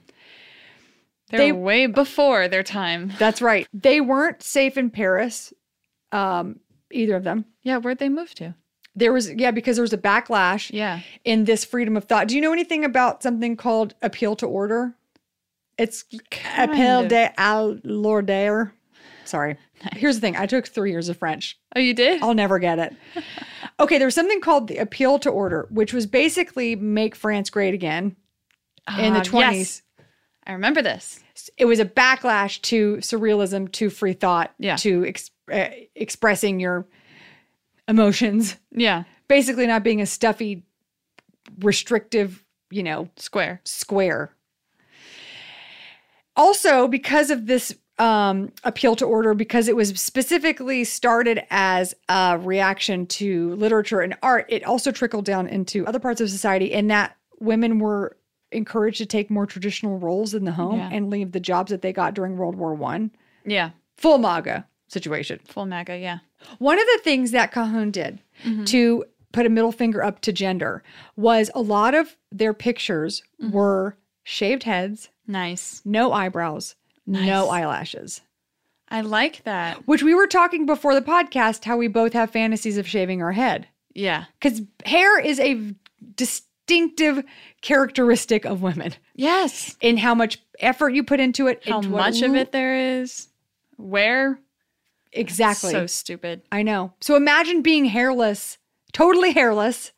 [1.29, 3.13] They're They- way before their time.
[3.17, 3.67] That's right.
[3.73, 5.53] They weren't safe in Paris,
[6.11, 6.59] um,
[6.95, 7.45] either of them.
[7.63, 8.55] Yeah, where'd they move to?
[8.95, 11.01] There was yeah, because there was a backlash Yeah.
[11.25, 12.27] in this freedom of thought.
[12.29, 14.95] Do you know anything about something called appeal to order?
[15.77, 16.05] It's
[16.57, 17.07] appel of.
[17.09, 17.33] de
[17.83, 18.71] l'ordre.
[19.25, 19.57] Sorry.
[19.93, 20.37] Here's the thing.
[20.37, 21.59] I took three years of French.
[21.75, 22.21] Oh, you did?
[22.23, 22.95] I'll never get it.
[23.77, 27.73] Okay, there was something called the appeal to order, which was basically make France great
[27.73, 28.15] again
[28.97, 29.51] in the Ah, 20s.
[29.57, 29.81] yes.
[30.47, 31.21] I remember this.
[31.57, 34.75] it was a backlash to surrealism, to free thought, Yeah.
[34.77, 36.85] to ex- uh, expressing your
[37.87, 38.55] emotions.
[38.71, 39.03] Yeah.
[39.27, 40.63] Basically, not being a stuffy,
[41.59, 43.61] restrictive, you know, Square.
[43.63, 44.31] square.
[46.35, 52.37] Also, because of this um, appeal to order because it was specifically started as a
[52.37, 54.45] reaction to literature and art.
[54.49, 58.17] It also trickled down into other parts of society, in that women were
[58.55, 60.89] encouraged to take more traditional roles in the home Yeah.
[60.91, 63.11] and leave the jobs that they got during World War One.
[63.45, 63.71] Yeah.
[63.97, 65.39] Full MAGA situation.
[65.45, 65.97] Full MAGA.
[65.97, 66.19] Yeah.
[66.59, 68.65] One of the things that Cahun did mm-hmm.
[68.65, 70.83] to put a middle finger up to gender
[71.15, 73.51] was a lot of their pictures mm-hmm.
[73.51, 75.81] were shaved heads, Nice.
[75.85, 78.21] no eyebrows, no eyelashes.
[78.89, 79.87] I like that.
[79.87, 83.31] Which we were talking before the podcast how we both have fantasies of shaving our
[83.31, 83.67] head.
[83.93, 84.25] Yeah.
[84.39, 85.73] Because hair is a
[86.67, 87.23] distinctive
[87.61, 89.75] characteristic of women Yes.
[89.81, 91.63] in how much effort you put into it.
[91.67, 93.27] How much of it there is.
[93.77, 94.39] Where.
[95.11, 95.71] Exactly.
[95.71, 96.41] So stupid.
[96.51, 96.93] I know.
[97.01, 98.57] So imagine being hairless,
[98.93, 99.91] totally hairless,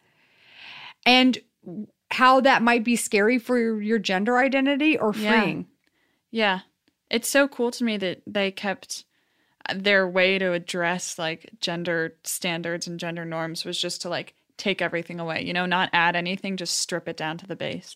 [1.06, 1.38] and
[2.12, 5.42] how that might be scary for your, your gender identity or Yeah.
[5.42, 5.68] freeing.
[6.32, 6.62] Yeah.
[7.10, 9.06] It's so cool to me that they kept
[9.68, 14.36] uh, their way to address like gender standards and gender norms was just to like
[14.58, 17.96] take everything away, you know, not add anything, just strip it down to the base.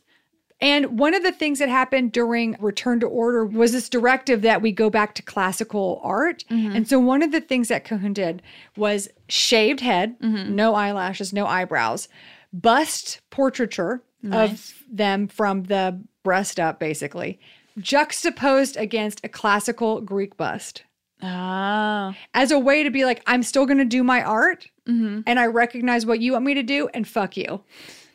[0.61, 4.61] And one of the things that happened during Return to Order was this directive that
[4.61, 6.45] we go back to classical art.
[6.51, 6.75] Mm-hmm.
[6.75, 8.43] And so one of the things that Cahun did
[8.77, 10.55] was shaved head, mm-hmm.
[10.55, 12.07] no eyelashes, no eyebrows,
[12.53, 17.39] bust portraiture of them from the breast up, basically,
[17.79, 20.83] juxtaposed against a classical Greek bust
[21.23, 22.15] Ah.
[22.33, 25.21] as a way to be like, I'm still going to do my art Mm-hmm.
[25.27, 27.63] and I recognize what you want me to do and fuck you.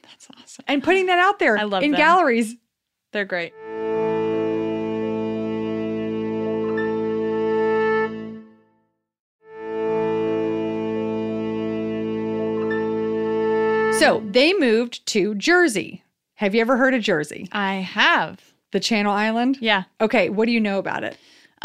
[0.02, 0.64] That's awesome.
[0.66, 1.98] And putting that out there I love in them.
[1.98, 2.56] galleries.
[3.12, 3.52] They're great.
[13.98, 16.04] So they moved to Jersey.
[16.34, 17.48] Have you ever heard of Jersey?
[17.50, 18.52] I have.
[18.72, 19.56] The Channel Island?
[19.62, 19.84] Yeah.
[20.02, 21.16] Okay, what do you know about it?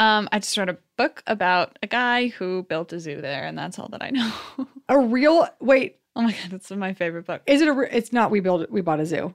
[0.01, 3.57] Um, I just wrote a book about a guy who built a zoo there, and
[3.57, 4.33] that's all that I know.
[4.89, 7.41] A real wait, oh my god, that's my favorite book.
[7.45, 9.33] is it a re- it's not we built we bought a zoo.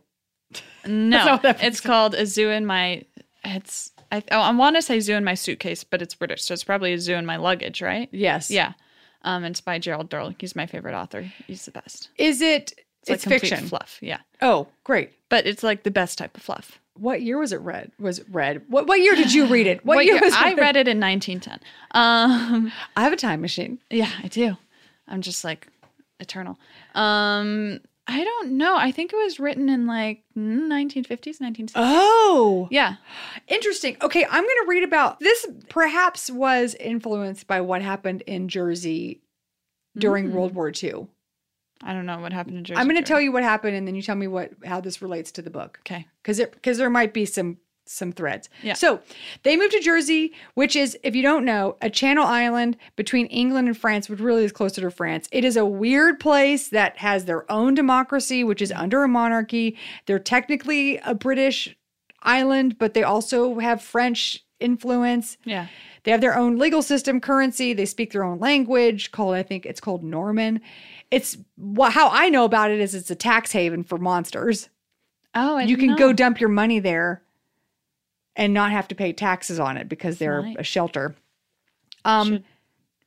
[0.87, 3.02] No, not what that it's called a zoo in my.
[3.44, 6.52] It's I oh, I want to say zoo in my suitcase, but it's British, so
[6.52, 8.09] it's probably a zoo in my luggage, right?
[8.12, 8.50] Yes.
[8.50, 8.72] Yeah.
[9.22, 10.35] Um, it's by Gerald Durrell.
[10.38, 11.22] He's my favorite author.
[11.46, 12.11] He's the best.
[12.16, 13.66] Is it It's, it's, like fiction.
[13.66, 13.98] fluff.
[14.00, 15.11] Yeah, Oh, great.
[15.29, 16.81] but it's like the best type of fluff.
[16.98, 17.92] What year was it read?
[17.98, 18.62] Was it read?
[18.68, 19.85] What what year did you read it?
[19.85, 21.61] What, year was I read it in 1910.
[21.92, 23.78] Um, I have a time machine.
[23.90, 24.56] yeah, I do.
[25.09, 25.68] I'm just like
[26.20, 26.59] eternal.
[26.94, 28.76] Um, I don't know.
[28.76, 31.72] I think it was written in like 1950s, 1960s.
[31.74, 32.68] Oh.
[32.70, 32.96] yeah.
[33.48, 33.96] Interesting.
[34.00, 35.46] Okay, I'm going to read about this.
[35.68, 39.22] Perhaps was influenced by what happened in Jersey
[39.98, 40.32] during Mm.
[40.32, 41.09] World War II.
[41.82, 42.80] I don't know what happened in Jersey.
[42.80, 45.02] I'm going to tell you what happened, and then you tell me what how this
[45.02, 46.06] relates to the book, Okay.
[46.22, 47.58] because it because there might be some
[47.88, 48.48] some threads.
[48.62, 48.74] Yeah.
[48.74, 49.00] So
[49.44, 53.68] they moved to Jersey, which is, if you don't know, a Channel Island between England
[53.68, 55.28] and France, which really is closer to France.
[55.32, 58.78] It is a weird place that has their own democracy, which is mm.
[58.78, 59.78] under a monarchy.
[60.06, 61.76] They're technically a British
[62.22, 65.36] island, but they also have French influence.
[65.44, 65.68] Yeah.
[66.02, 67.72] They have their own legal system, currency.
[67.72, 70.60] They speak their own language called, I think it's called Norman.
[71.10, 74.68] It's what how I know about it is it's a tax haven for monsters.
[75.34, 77.22] Oh, you can go dump your money there
[78.34, 81.14] and not have to pay taxes on it because they're a shelter.
[82.04, 82.44] Um Should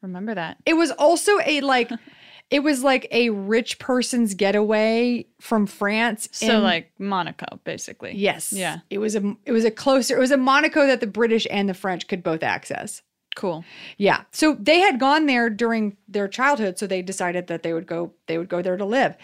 [0.02, 0.58] remember that.
[0.66, 1.92] it was also a like
[2.50, 6.30] it was like a rich person's getaway from France.
[6.32, 8.16] So in- like Monaco, basically.
[8.16, 8.54] yes.
[8.54, 8.80] Yeah.
[8.90, 11.68] It was a it was a closer it was a Monaco that the British and
[11.68, 13.02] the French could both access.
[13.36, 13.64] Cool.
[13.98, 14.24] Yeah.
[14.32, 18.12] So they had gone there during their childhood, so they decided that they would go
[18.28, 19.16] they would go there to live.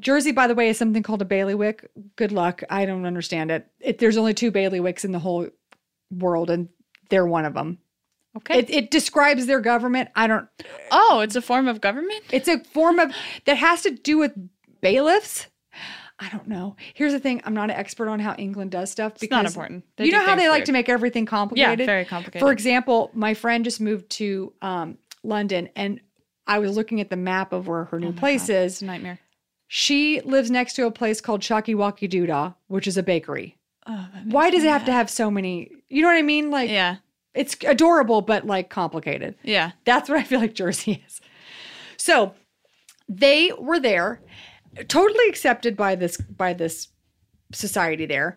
[0.00, 1.90] Jersey, by the way, is something called a bailiwick.
[2.16, 2.62] Good luck.
[2.70, 3.66] I don't understand it.
[3.80, 5.48] it there's only two bailiwicks in the whole
[6.10, 6.68] world, and
[7.10, 7.78] they're one of them.
[8.36, 8.58] Okay.
[8.58, 10.10] It, it describes their government.
[10.14, 10.48] I don't.
[10.90, 12.22] oh, it's a form of government?
[12.30, 13.12] It's a form of
[13.46, 14.32] that has to do with
[14.80, 15.48] bailiffs.
[16.20, 16.76] I don't know.
[16.94, 19.84] Here's the thing: I'm not an expert on how England does stuff It's not important.
[19.96, 21.80] They you know how they like to make everything complicated.
[21.80, 22.40] Yeah, very complicated.
[22.40, 26.00] For example, my friend just moved to um, London, and
[26.46, 28.82] I was looking at the map of where her new Oh place God, is.
[28.82, 29.20] Nightmare.
[29.68, 33.56] She lives next to a place called Chucky Walkie Doodah, which is a bakery.
[33.86, 35.70] Oh, Why does it have to have so many?
[35.88, 36.50] You know what I mean?
[36.50, 36.96] Like, Yeah.
[37.34, 39.34] it's adorable, but like complicated.
[39.42, 39.72] Yeah.
[39.84, 41.20] That's what I feel like Jersey is.
[41.98, 42.32] So
[43.08, 44.20] they were there,
[44.88, 46.88] totally accepted by this by this
[47.52, 48.36] society there.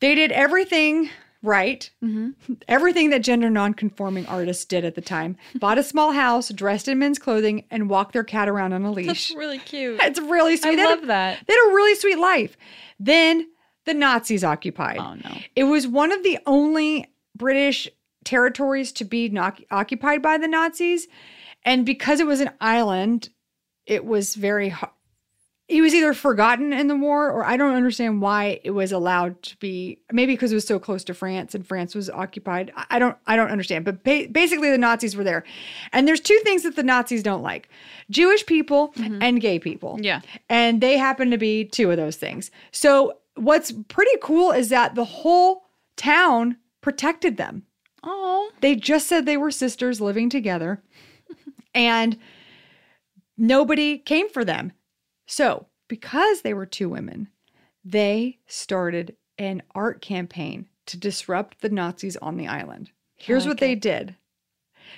[0.00, 1.10] They did everything
[1.42, 1.90] right.
[2.02, 2.54] Mm-hmm.
[2.68, 5.36] Everything that gender nonconforming artists did at the time.
[5.56, 8.94] Bought a small house, dressed in men's clothing, and walked their cat around on a
[8.94, 9.34] That's leash.
[9.34, 10.00] really cute.
[10.02, 10.70] It's really sweet.
[10.72, 11.38] I They had a- love that.
[11.46, 12.56] They had a really sweet life.
[12.98, 13.46] Then
[13.84, 14.98] the Nazis occupied.
[14.98, 15.36] Oh no.
[15.54, 17.88] It was one of the only British
[18.24, 21.06] territories to be not occupied by the Nazis.
[21.64, 23.28] And because it was an island,
[23.86, 24.74] it was very
[25.68, 29.42] He was either forgotten in the war, or I don't understand why it was allowed
[29.42, 29.98] to be.
[30.12, 32.72] Maybe because it was so close to France and France was occupied.
[32.90, 33.16] I don't.
[33.26, 33.84] I don't understand.
[33.84, 35.42] But ba- basically, the Nazis were there,
[35.92, 37.68] and there's two things that the Nazis don't like:
[38.10, 39.20] Jewish people mm-hmm.
[39.20, 39.98] and gay people.
[40.00, 40.20] Yeah.
[40.48, 42.50] and they happen to be two of those things.
[42.70, 45.64] So what's pretty cool is that the whole
[45.96, 47.64] town protected them.
[48.02, 48.50] Oh.
[48.60, 50.82] They just said they were sisters living together
[51.74, 52.18] and
[53.36, 54.72] nobody came for them.
[55.26, 57.28] So, because they were two women,
[57.84, 62.90] they started an art campaign to disrupt the Nazis on the island.
[63.16, 64.16] Here's what they did.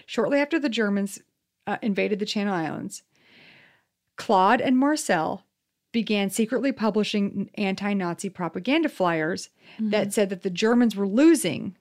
[0.07, 1.21] Shortly after the Germans
[1.67, 3.03] uh, invaded the Channel Islands,
[4.17, 5.45] Claude and Marcel
[5.93, 11.77] began secretly publishing anti Nazi propaganda flyers that said that the Germans were losing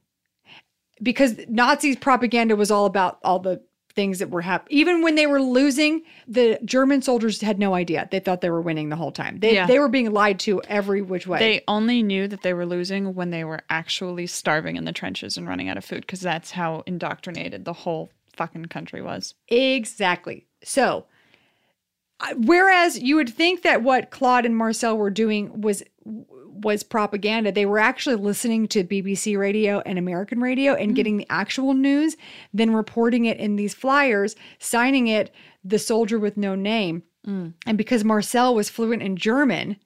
[1.01, 3.61] because Nazis propaganda was all about all the
[3.97, 4.77] things that were happening.
[4.77, 8.07] Even when they were losing, the German soldiers had no idea.
[8.11, 9.39] They thought they were winning the whole time.
[9.39, 9.65] They, Yeah.
[9.65, 11.39] they were being lied to every which way.
[11.39, 15.35] They only knew that they were losing when they were actually starving in the trenches
[15.35, 19.33] and running out of food because that's how indoctrinated the whole fucking country was.
[19.49, 20.45] Exactly.
[20.63, 21.05] So,
[22.35, 27.67] whereas you would think that what Claude and Marcel were doing was was propaganda, they
[27.67, 30.95] were actually listening to BBC radio and American radio and mm.
[30.95, 32.17] getting the actual news,
[32.51, 37.53] then reporting it in these flyers, signing it "the soldier with no name." Mm.
[37.65, 39.77] And because Marcel was fluent in German,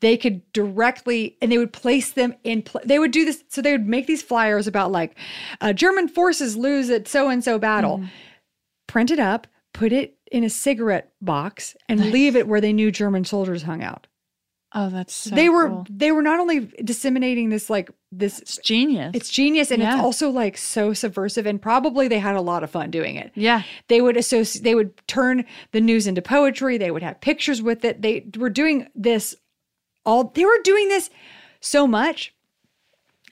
[0.00, 3.62] they could directly and they would place them in pl- they would do this so
[3.62, 5.16] they would make these flyers about like
[5.60, 8.08] uh, german forces lose at so and so battle mm.
[8.86, 12.90] print it up put it in a cigarette box and leave it where they knew
[12.90, 14.06] german soldiers hung out
[14.72, 15.86] Oh, that's so they were cool.
[15.90, 19.10] they were not only disseminating this like this It's genius.
[19.14, 19.94] it's genius and Yeah.
[19.94, 23.32] it's also like so subversive and probably they had a lot of fun doing it
[23.34, 23.62] yeah.
[23.88, 27.84] they would associate they would turn the news into poetry they would have pictures with
[27.84, 29.34] it they were doing this
[30.06, 31.10] all they were doing this
[31.60, 32.32] so much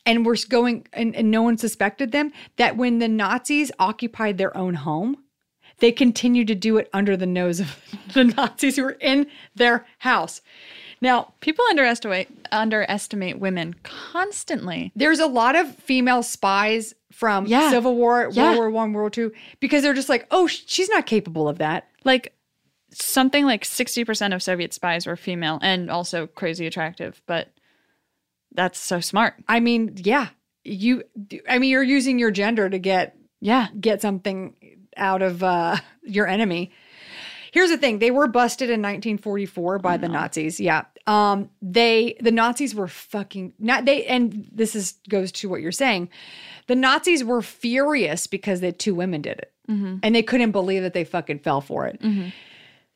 [0.04, 4.56] and were going and, and no one suspected them that when the nazis occupied their
[4.56, 5.16] own home
[5.80, 7.76] they continued to do it under the nose of
[8.14, 10.40] the nazis who were in their house
[11.00, 14.90] now People underestimate underestimate women constantly.
[14.96, 17.70] there's a lot of female spies from Yeah.
[17.70, 18.46] civil war Yeah.
[18.46, 21.58] world war one world War two because they're just like oh she's not capable of
[21.58, 22.34] that Like
[22.90, 27.52] something like 60% of Soviet spies were female and also crazy attractive, but
[28.54, 29.34] that's so smart.
[29.46, 30.28] I mean, yeah,
[30.64, 31.04] you.
[31.48, 33.68] I mean, you're using your gender to get Yeah.
[33.78, 34.54] get something
[34.98, 36.72] out of uh, your enemy.
[37.50, 40.60] Here's the thing: they were busted in 1944 by the Nazis.
[40.60, 44.04] Yeah, um, they the Nazis were fucking not they.
[44.06, 46.10] And this is goes to what you're saying.
[46.66, 49.52] The Nazis were furious because the two women did it,
[50.02, 51.98] and they couldn't believe that they fucking fell for it.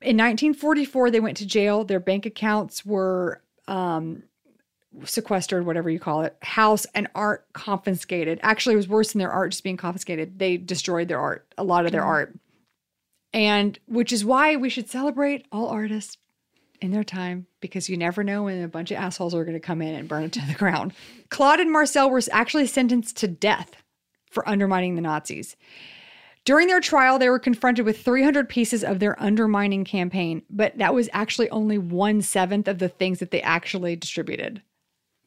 [0.02, 1.84] In 1944, they went to jail.
[1.84, 4.24] Their bank accounts were um,
[5.04, 8.38] sequestered, whatever you call it, house and art confiscated.
[8.42, 10.38] Actually, it was worse than their art just being confiscated.
[10.38, 12.10] They destroyed their art, a lot of their mm-hmm.
[12.10, 12.38] art.
[13.32, 16.18] And which is why we should celebrate all artists
[16.80, 19.60] in their time because you never know when a bunch of assholes are going to
[19.60, 20.92] come in and burn it to the ground.
[21.30, 23.76] Claude and Marcel were actually sentenced to death
[24.30, 25.56] for undermining the Nazis.
[26.44, 30.92] During their trial, they were confronted with 300 pieces of their undermining campaign, but that
[30.92, 34.60] was actually only one seventh of the things that they actually distributed.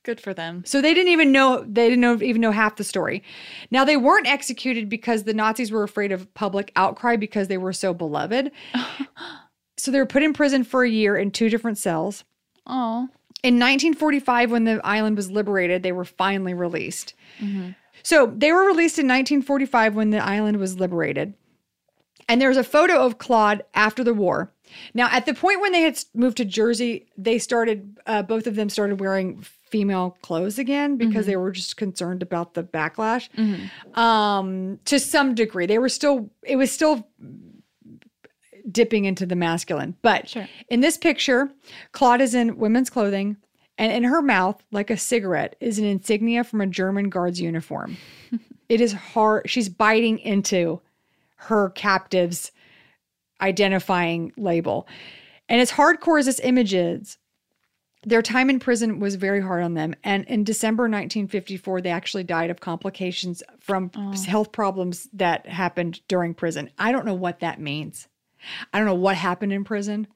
[0.05, 0.63] Good for them.
[0.67, 3.23] So they didn't even know they didn't know, even know half the story.
[3.71, 7.73] Now they weren't executed because the Nazis were afraid of public outcry because they were
[7.73, 8.51] so beloved.
[9.77, 12.23] so they were put in prison for a year in two different cells.
[12.67, 13.09] Oh.
[13.41, 17.15] In 1945, when the island was liberated, they were finally released.
[18.03, 21.33] So they were released in 1945 when the island was liberated.
[22.29, 24.51] And there's a photo of Claude after the war.
[24.93, 28.55] Now, at the point when they had moved to Jersey, they started, uh, both of
[28.55, 29.43] them started wearing
[29.75, 33.27] female clothes again because they were just concerned about the backlash.
[33.97, 37.05] Um, to some degree, they were still, it was still
[38.71, 39.97] dipping into the masculine.
[40.01, 40.47] But Sure.
[40.69, 41.51] in this picture,
[41.91, 43.35] Claude is in women's clothing,
[43.77, 47.97] and in her mouth, like a cigarette, is an insignia from a German guard's uniform.
[48.69, 49.49] it is hard.
[49.49, 50.79] She's biting into
[51.35, 52.53] her captive's
[53.41, 54.87] identifying label.
[55.49, 57.17] And as hardcore as this image is,
[58.05, 59.95] their time in prison was very hard on them.
[60.03, 64.13] And in December 1954, they actually died of complications from oh.
[64.23, 66.69] health problems that happened during prison.
[66.77, 68.07] I don't know what that means.
[68.73, 70.07] I don't know what happened in prison.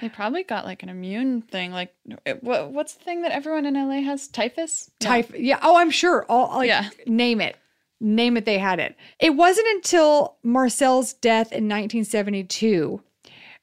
[0.00, 1.70] They probably got like an immune thing.
[1.70, 1.94] Like,
[2.40, 4.28] what, what's the thing that everyone in LA has?
[4.28, 4.90] Typhus?
[5.04, 5.22] No.
[5.36, 5.60] Yeah.
[5.62, 6.26] Oh, I'm sure.
[6.28, 6.88] All like Yeah.
[7.06, 7.56] name it.
[8.00, 8.96] name it, they had it.
[9.20, 13.00] It wasn't until Marcel's death in 1972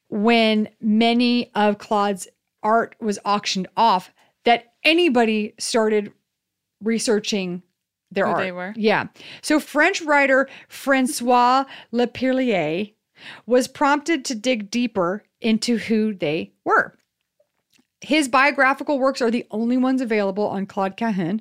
[0.08, 2.28] when many of Claude's
[2.64, 4.10] art was auctioned off
[4.44, 6.12] that anybody started
[6.82, 7.62] researching
[8.10, 8.42] their Who art.
[8.42, 8.74] they were?
[8.76, 9.06] Yeah.
[9.42, 12.92] So French writer Francois Leperlier
[13.46, 16.96] was prompted to dig deeper into who they were.
[18.00, 21.40] His biographical works are the only ones available on Claude Cahun.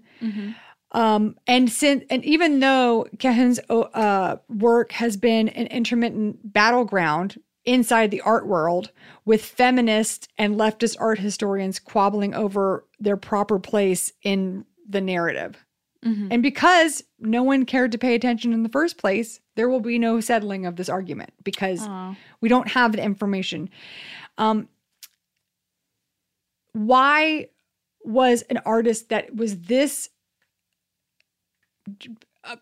[0.92, 8.12] Um, and since and even though Cahun's uh, work has been an intermittent battleground inside
[8.12, 8.92] the art world,
[9.26, 15.64] with feminist and leftist art historians quabbling over their proper place in the narrative.
[16.32, 19.98] And because no one cared to pay attention in the first place, there will be
[19.98, 22.16] no settling of this argument because Aw.
[22.42, 23.70] we don't have the information.
[24.38, 24.68] Um,
[26.74, 27.48] why
[28.04, 30.10] was an artist that was this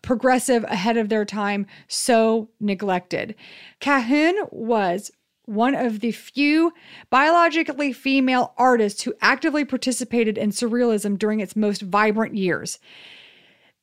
[0.02, 3.34] progressive ahead of their time so neglected?
[3.80, 5.10] Cahun was
[5.44, 6.72] one of the few
[7.10, 12.78] biologically female artists who actively participated in surrealism during its most vibrant years.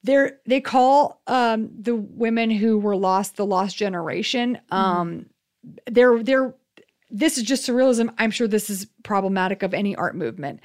[0.03, 4.57] They're, they call um, the women who were lost the lost generation.
[4.71, 5.25] Um,
[5.85, 6.55] they're they're
[7.11, 8.13] this is just surrealism.
[8.17, 10.59] I'm sure this is problematic of any art movement.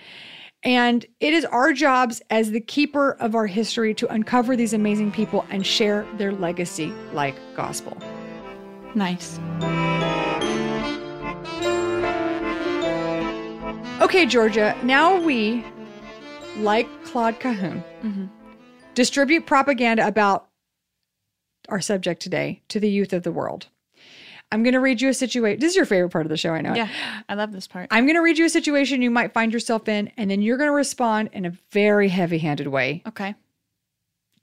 [0.65, 5.13] And it is our jobs as the keeper of our history to uncover these amazing
[5.13, 7.97] people and share their legacy like gospel.
[8.95, 9.39] Nice.
[14.01, 15.65] Okay, Georgia, now we,
[16.57, 18.27] like Claude Cahun, mm-hmm.
[18.95, 20.49] distribute propaganda about
[21.69, 23.69] our subject today to the youth of the world.
[24.55, 25.61] I'm going to read you a situation.
[25.61, 26.73] This is your favorite part of the show, I know.
[26.73, 26.77] it.
[26.77, 26.89] Yeah,
[27.29, 27.89] I love this part.
[27.91, 30.57] I'm going to read you a situation you might find yourself in, and then you're
[30.57, 33.35] going to respond in a very heavy handed way Okay.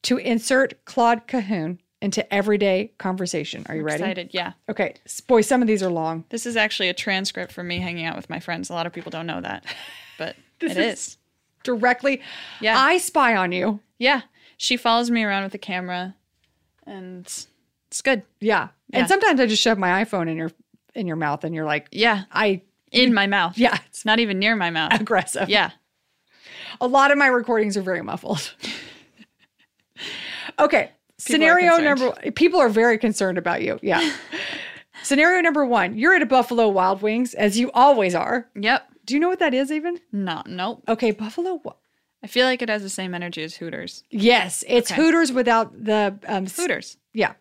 [0.04, 3.63] to insert Claude Cahun into everyday conversation.
[3.69, 4.04] Are you ready?
[4.04, 4.30] Excited.
[4.34, 4.54] Yeah.
[4.67, 4.95] Okay.
[5.28, 6.26] Boy, some of these are long.
[6.30, 8.69] This is actually a transcript from me hanging out with my friends.
[8.69, 9.65] A lot of people don't know that,
[10.17, 11.17] but it is.
[11.63, 12.21] Directly,
[12.60, 12.78] Yeah.
[12.78, 13.80] I spy on you.
[14.00, 14.21] Yeah.
[14.58, 16.15] She follows me around with the camera
[16.88, 17.45] and
[17.91, 18.23] it's good.
[18.39, 18.69] Yeah.
[18.89, 18.99] Yeah.
[18.99, 20.51] And sometimes I just shove my iPhone in your
[20.95, 22.23] in your mouth and you're like, Yeah.
[22.32, 23.58] I In my mouth.
[23.58, 24.93] yeah, it's not even near my mouth.
[24.99, 25.49] aggressive.
[25.49, 25.71] Yeah.
[26.80, 28.56] A lot of my recordings are very muffled.
[30.60, 30.91] okay.
[31.17, 33.77] Scenario number people are very concerned about you.
[33.82, 34.12] Yeah.
[35.04, 38.47] Scenario number one, you're at a Buffalo Wild Wings, as you always are.
[38.56, 38.88] Yep.
[39.06, 39.99] Do you know what that is even?
[40.12, 40.84] No, nope.
[40.88, 41.60] Okay, Buffalo.
[42.23, 44.04] I feel like it has the same energy as Hooters.
[44.12, 45.01] Yes, it's Okay.
[45.01, 46.97] Hooters without the um, Hooters.
[47.13, 47.34] Yeah,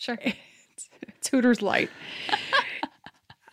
[0.00, 0.18] Sure.
[1.08, 1.90] it's Hooters light.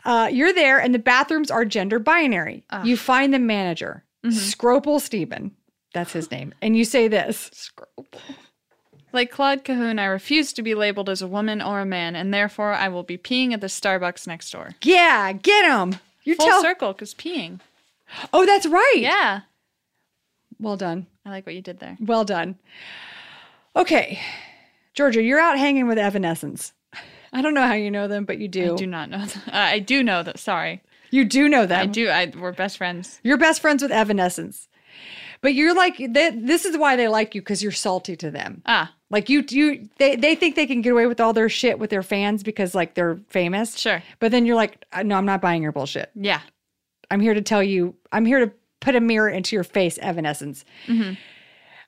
[0.05, 2.63] uh, you're there, and the bathrooms are gender binary.
[2.86, 5.51] You find the manager, Scrople Stephen.
[5.93, 7.69] That's his name, and you say this.
[9.12, 12.33] Like Claude Cahun, I refuse to be labeled as a woman or a man, and
[12.33, 14.71] therefore I will be peeing at the Starbucks next door.
[14.83, 15.99] Yeah, get him.
[16.23, 16.62] You Full tell.
[16.62, 17.60] circle, because peeing.
[18.31, 18.95] Oh, that's right.
[18.97, 19.41] Yeah.
[20.60, 21.07] Well done.
[21.25, 21.97] I like what you did there.
[21.99, 22.57] Well done.
[23.75, 24.19] Okay,
[24.97, 26.73] Georgia, you're out hanging with Evanescence.
[27.31, 28.73] I don't know how you know them, but you do.
[28.73, 29.19] I do not know.
[29.25, 29.43] That.
[29.47, 30.39] Uh, I do know that.
[30.39, 30.81] Sorry.
[31.12, 31.81] You do know them.
[31.83, 32.10] I do.
[32.10, 33.19] I, we're best friends.
[33.23, 34.67] You're best friends with Evanescence.
[35.41, 38.63] But you're like they, this is why they like you because you're salty to them.
[38.65, 41.77] Ah, Like you you they they think they can get away with all their shit
[41.77, 43.77] with their fans because like they're famous.
[43.77, 44.01] sure.
[44.19, 46.10] But then you're like, "Uh, no, I'm not buying your bullshit.
[46.15, 46.41] Yeah.
[47.12, 50.65] I'm here to tell you, I'm here to put a mirror into your face, Evanescence.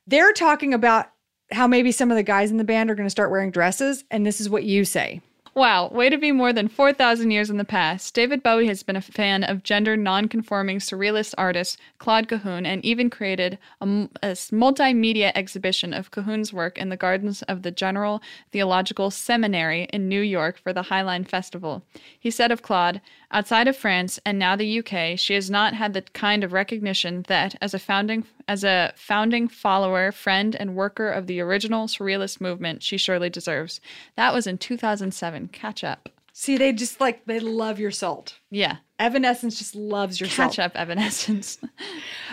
[0.08, 1.08] They're talking about
[1.52, 4.04] how maybe some of the guys in the band are going to start wearing dresses,
[4.12, 5.22] and this is what you say.
[5.56, 8.14] Wow, way to be more than 4,000 years in the past.
[8.14, 13.10] David Bowie has been a fan of gender non-conforming surrealist artist Claude Cahun and even
[13.10, 19.90] created a multimedia exhibition of Cahun's work in the gardens of the General Theological Seminary
[19.92, 21.84] in New York for the Highline Festival.
[22.18, 25.94] He said of Claude, outside of France and now the UK, she has not had
[25.94, 31.08] the kind of recognition that as a founding as a founding follower, friend, and worker
[31.08, 33.80] of the original surrealist movement, she surely deserves.
[34.16, 35.50] That was in 2007.
[35.50, 36.10] Catch up.
[36.34, 38.39] See, they just like they love your salt.
[38.50, 38.78] Yeah.
[38.97, 40.54] Evanescence just loves your salt.
[40.54, 41.60] Catch up, Evanescence.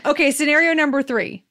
[0.07, 1.45] Okay, scenario number three.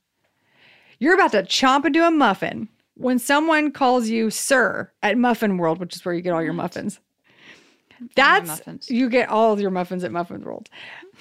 [0.97, 5.79] You're about to chomp into a muffin when someone calls you sir at Muffin World,
[5.79, 6.99] which is where you get all your muffins.
[8.15, 8.89] That's muffins.
[8.89, 10.69] you get all your muffins at Muffin World.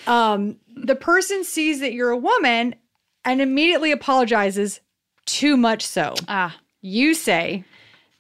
[0.07, 2.77] Um, the person sees that you're a woman
[3.25, 4.81] and immediately apologizes,
[5.27, 6.15] too much so.
[6.29, 6.57] ah.
[6.81, 7.65] You say,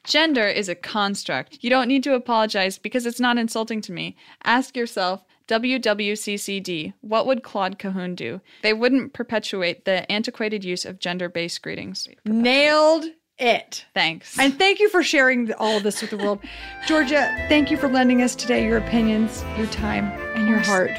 [0.04, 1.58] Gender is a construct.
[1.62, 4.16] You don't need to apologize because it's not insulting to me.
[4.44, 8.40] Ask yourself, WWCCD, what would Claude Cahun do?
[8.62, 12.08] They wouldn't perpetuate the antiquated use of gender based greetings.
[12.24, 13.06] nailed
[13.38, 13.84] it.
[13.94, 14.38] Thanks.
[14.38, 16.40] And thank you for sharing all of this with the world.
[16.86, 20.90] Georgia, thank you for lending us today your opinions, your time, and your heart.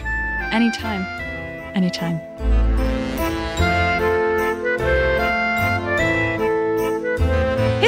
[0.54, 1.04] anytime.
[1.76, 2.75] Anytime.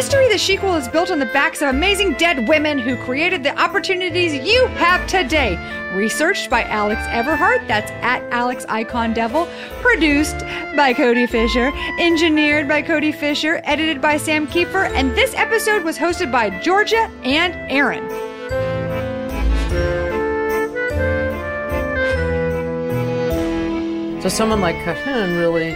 [0.08, 3.53] History the Sequel is built on the backs of amazing dead women who created the
[3.60, 5.58] opportunities you have today.
[5.93, 9.49] Researched by Alex Everhart, that's at Alex Icon Devil.
[9.82, 10.39] Produced
[10.78, 11.74] by Cody Fisher.
[11.99, 13.60] Engineered by Cody Fisher.
[13.66, 14.89] Edited by Sam Kiefer.
[14.91, 18.08] And this episode was hosted by Georgia and Aaron.
[24.22, 25.76] So someone like Cahun really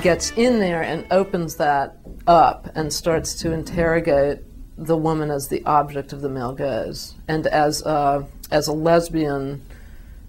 [0.00, 1.97] gets in there and opens that
[2.28, 4.40] up and starts to interrogate
[4.76, 9.60] the woman as the object of the male gaze and as a, as a lesbian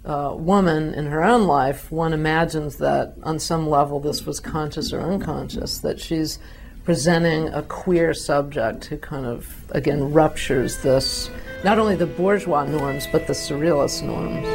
[0.06, 4.92] uh, woman in her own life, one imagines that on some level this was conscious
[4.94, 6.40] or unconscious, that she's
[6.84, 11.30] presenting a queer subject who kind of, again, ruptures this,
[11.64, 14.48] not only the bourgeois norms, but the surrealist norms.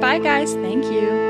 [0.00, 0.52] Bye, guys.
[0.54, 1.23] Thank you.